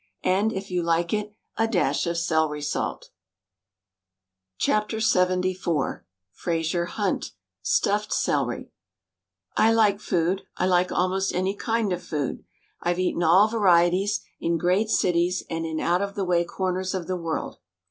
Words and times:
And, 0.25 0.51
if 0.51 0.71
you 0.71 0.81
like 0.81 1.13
it, 1.13 1.35
a 1.57 1.67
dash 1.67 2.07
of 2.07 2.17
celery 2.17 2.63
salt 2.63 3.11
WRITTEN 4.67 4.99
FOR 4.99 5.19
MEN 5.19 5.27
BY 5.27 5.29
MEN 5.29 5.41
LXXIV 5.43 6.01
Frazier 6.31 6.85
Hunt 6.87 7.33
STUFFED 7.61 8.11
CELERY 8.11 8.71
I 9.55 9.71
like 9.71 9.99
food. 9.99 10.41
I 10.57 10.65
like 10.65 10.91
almost 10.91 11.35
any 11.35 11.55
kind 11.55 11.93
of 11.93 12.01
food. 12.01 12.43
I've 12.81 12.97
eaten 12.97 13.21
all 13.21 13.47
varieties— 13.47 14.21
in 14.41 14.57
great 14.57 14.89
cities 14.89 15.43
and 15.51 15.67
in 15.67 15.79
out 15.79 16.01
of 16.01 16.15
the 16.15 16.25
way 16.25 16.45
corners 16.45 16.95
of 16.95 17.05
the 17.05 17.15
world. 17.15 17.59